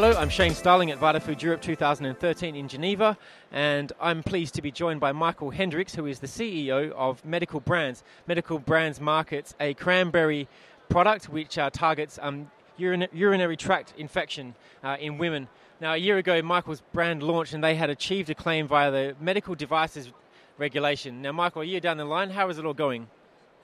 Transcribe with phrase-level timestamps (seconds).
[0.00, 3.18] Hello, I'm Shane Starling at VitaFood Europe 2013 in Geneva,
[3.50, 7.58] and I'm pleased to be joined by Michael Hendricks, who is the CEO of Medical
[7.58, 8.04] Brands.
[8.28, 10.46] Medical Brands markets a cranberry
[10.88, 12.48] product which uh, targets um,
[12.78, 14.54] urin- urinary tract infection
[14.84, 15.48] uh, in women.
[15.80, 19.16] Now, a year ago, Michael's brand launched and they had achieved a claim via the
[19.20, 20.12] medical devices
[20.58, 21.22] regulation.
[21.22, 23.08] Now, Michael, a year down the line, how is it all going?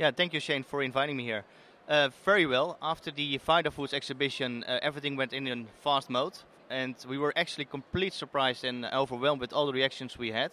[0.01, 1.45] Yeah, thank you, Shane, for inviting me here.
[1.87, 2.79] Uh, very well.
[2.81, 6.33] After the VitaFoods exhibition, uh, everything went in in fast mode,
[6.71, 10.53] and we were actually completely surprised and overwhelmed with all the reactions we had.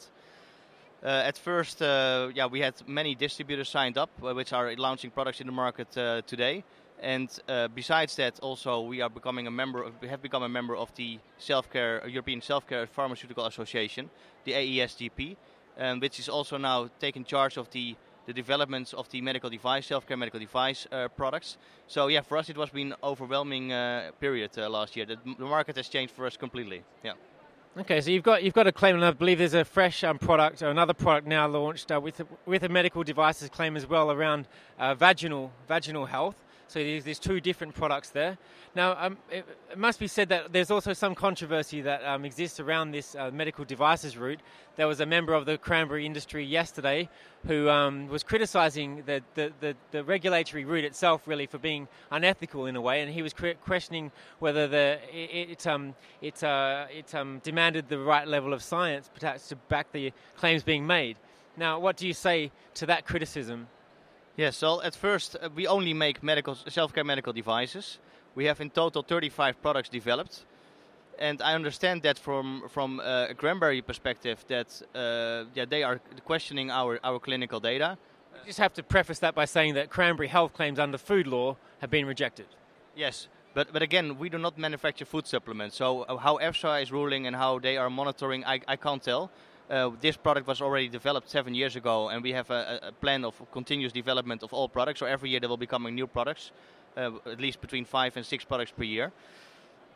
[1.02, 5.09] Uh, at first, uh, yeah, we had many distributors signed up, uh, which are launching
[5.09, 5.89] products in the market
[6.27, 6.66] today.
[7.02, 7.30] And
[7.73, 9.84] besides that, also we are becoming a member.
[9.84, 14.09] Of, we have become a member of the Self-Care European Self-Care Pharmaceutical Association,
[14.44, 15.38] the AESGP,
[15.80, 19.88] um, which is also now taking charge of the the developments of the medical device,
[19.88, 21.57] self-care medical device uh, products.
[21.88, 25.05] So yeah, for us it was been overwhelming uh, period uh, last year.
[25.05, 26.84] The, the, market has changed for us completely.
[27.03, 27.13] Yeah.
[27.77, 30.17] Okay, so you've got you've got a claim, and I believe there's a fresh um,
[30.17, 34.11] product or another product now launched uh, with with a medical devices claim as well
[34.11, 34.47] around
[34.78, 36.35] uh, vaginal vaginal health.
[36.72, 38.38] So there's, there's two different products there.
[38.75, 42.61] Now, um, it, it, must be said that there's also some controversy that um, exists
[42.61, 44.39] around this uh, medical devices route.
[44.78, 47.09] There was a member of the cranberry industry yesterday
[47.45, 52.67] who um, was criticising the, the, the, the, regulatory route itself, really, for being unethical
[52.67, 53.33] in a way, and he was
[53.66, 58.63] questioning whether the, it, it, um, it, uh, it um, demanded the right level of
[58.63, 61.17] science, perhaps, to back the claims being made.
[61.58, 63.67] Now, what do you say to that criticism?
[64.42, 68.00] Yes, well, at first uh, we only make medical self-care medical devices.
[68.34, 70.45] We have in total 35 products developed,
[71.20, 76.00] and I understand that from from uh, a cranberry perspective that uh, yeah they are
[76.25, 77.97] questioning our our clinical data.
[78.34, 81.56] You just have to preface that by saying that cranberry health claims under food law
[81.80, 82.47] have been rejected.
[82.95, 85.75] Yes, but but again, we do not manufacture food supplements.
[85.75, 89.30] So uh, how EFSA is ruling and how they are monitoring, I, I can't tell.
[89.72, 93.23] Uh, this product was already developed seven years ago, and we have a, a, plan
[93.23, 95.00] of continuous development of all products.
[95.00, 96.51] So every year there will be coming new products,
[96.97, 99.13] uh, at least between five and six products per year.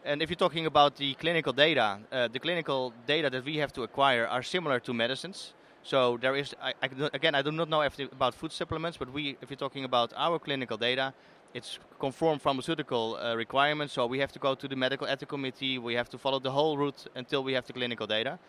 [0.05, 3.73] And if you're talking about the clinical data, uh, the clinical data that we have
[3.73, 5.53] to acquire are similar to medicines.
[5.83, 7.81] So there is, I, I, again, I do not know
[8.13, 11.13] about food supplements, but we, if you're talking about our clinical data,
[11.53, 13.93] it's conform pharmaceutical uh, requirements.
[13.93, 15.79] So we have to go to the medical ethics committee.
[15.79, 18.39] We have to follow the whole route until we have the clinical data.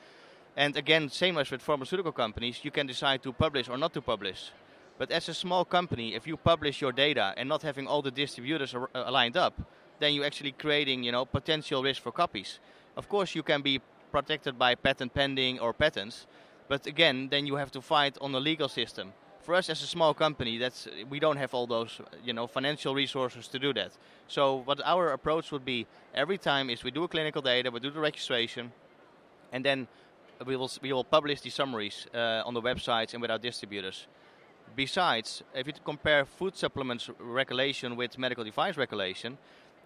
[0.56, 4.00] And again, same as with pharmaceutical companies, you can decide to publish or not to
[4.00, 4.50] publish.
[4.98, 8.10] But as a small company, if you publish your data and not having all the
[8.10, 9.60] distributors ar- uh, lined up,
[10.00, 12.58] then you're actually creating, you know, potential risk for copies.
[12.96, 13.80] Of course, you can be
[14.10, 16.26] protected by patent pending or patents,
[16.68, 19.12] but again, then you have to fight on the legal system.
[19.42, 22.94] For us as a small company, that's we don't have all those, you know, financial
[22.94, 23.92] resources to do that.
[24.26, 27.80] So what our approach would be every time is we do a clinical data, we
[27.80, 28.72] do the registration,
[29.52, 29.86] and then
[30.44, 34.06] we will we will publish the summaries uh, on the websites and with our distributors.
[34.74, 39.38] Besides, if you compare food supplements regulation with medical device regulation,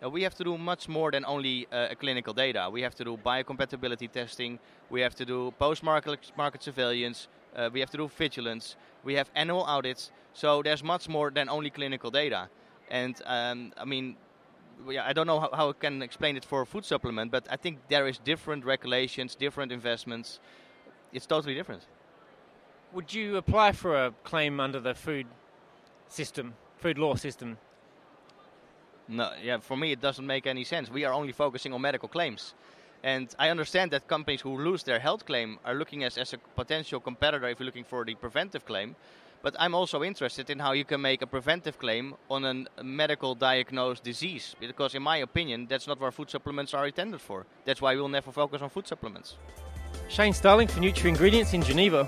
[0.02, 2.68] uh, we have to do much more than only uh, clinical data.
[2.72, 4.58] We have to do biocompatibility testing.
[4.88, 7.28] We have to do post-market market surveillance.
[7.54, 8.76] Uh, we have to do vigilance.
[9.04, 10.10] We have annual audits.
[10.32, 12.48] So there's much more than only clinical data.
[12.90, 14.16] And um, I mean,
[14.88, 17.46] yeah, I don't know how, how I can explain it for a food supplement, but
[17.50, 20.40] I think there is different regulations, different investments.
[21.12, 21.82] It's totally different.
[22.92, 25.26] Would you apply for a claim under the food
[26.08, 27.58] system, food law system?
[29.08, 30.90] No, yeah, for me it doesn't make any sense.
[30.90, 32.54] We are only focusing on medical claims.
[33.02, 36.38] And I understand that companies who lose their health claim are looking as, as a
[36.38, 38.94] potential competitor if you're looking for the preventive claim.
[39.42, 43.34] But I'm also interested in how you can make a preventive claim on a medical
[43.34, 44.54] diagnosed disease.
[44.60, 47.46] Because, in my opinion, that's not what food supplements are intended for.
[47.64, 49.36] That's why we'll never focus on food supplements.
[50.08, 52.06] Shane Starling for NutraIngredients in Geneva.